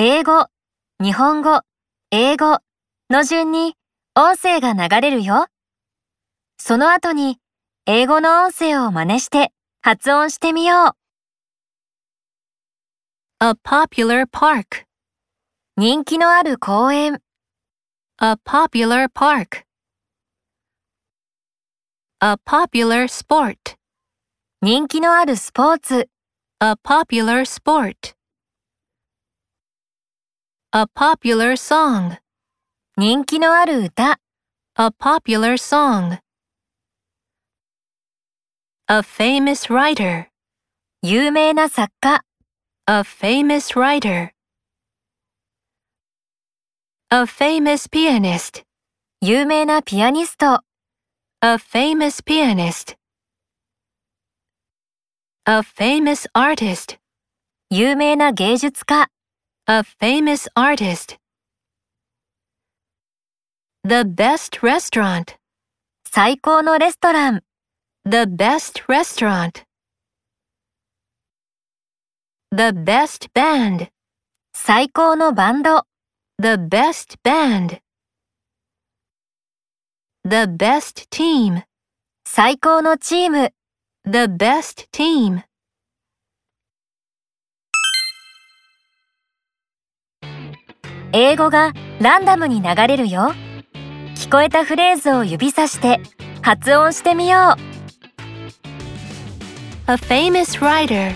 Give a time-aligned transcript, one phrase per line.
[0.00, 0.46] 英語、
[1.02, 1.62] 日本語、
[2.12, 2.60] 英語
[3.10, 3.74] の順に
[4.14, 5.48] 音声が流れるよ。
[6.56, 7.38] その後に
[7.84, 9.50] 英語の音声を真似して
[9.82, 10.94] 発音してみよ
[13.40, 13.44] う。
[13.44, 14.84] A popular park.
[15.76, 17.20] 人気のある公園、
[18.22, 19.64] A popular park.
[22.20, 23.56] A popular sport.
[24.62, 26.08] 人気のあるスポーツ、
[26.60, 28.17] A popular sport.
[30.71, 32.17] A popular song.
[32.97, 34.19] 人気のある歌、
[34.75, 36.19] A popular song.
[38.87, 40.27] A famous writer.
[41.03, 42.23] 有名な作家、
[42.87, 44.31] A famous writer.
[47.09, 48.63] A famous pianist.
[49.21, 50.63] 有名なピアニスト、
[51.41, 52.95] A famous pianist.
[55.45, 56.97] A famous artist.
[57.69, 59.09] 有名な芸術家、
[59.67, 61.17] A famous artist.
[63.83, 65.37] The best restaurant.
[66.05, 67.43] 最高のレストラン、
[68.05, 69.63] The best restaurant.
[72.51, 73.89] The best band.
[74.53, 75.85] 最高のバンド、
[76.37, 77.79] The best band.
[80.25, 81.63] The best team.
[82.27, 83.53] 最高のチーム、
[84.05, 85.43] The best team.
[91.12, 93.32] 英語がランダムに流れるよ。
[94.14, 96.00] 聞こえたフレーズを指さして
[96.42, 97.68] 発音してみよう。
[99.90, 101.14] A famous writer.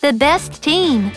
[0.00, 1.10] The best team.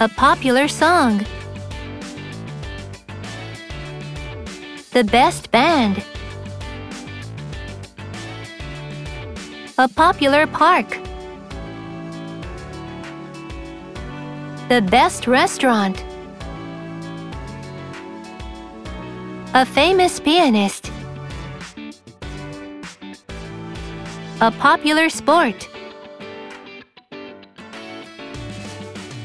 [0.00, 1.22] A popular song.
[4.92, 6.02] The best band.
[9.76, 11.13] A popular park.
[14.69, 16.03] The best restaurant.
[19.53, 20.91] A famous pianist.
[24.41, 25.67] A popular sport.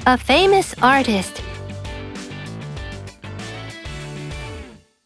[0.07, 1.43] A famous artist.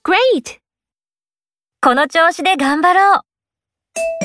[0.03, 0.60] Great!
[1.82, 4.22] この調子で頑張ろう。